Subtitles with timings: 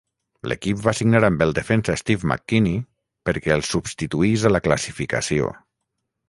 [0.51, 2.79] L'equip va signar amb el defensa Steve McKinney
[3.29, 5.55] perquè el substituís a la classificació.